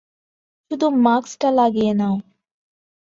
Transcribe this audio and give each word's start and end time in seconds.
শুধু 0.71 0.87
মাস্কটা 1.03 1.49
লাগিয়ে 1.51 1.93
নাও। 1.93 2.15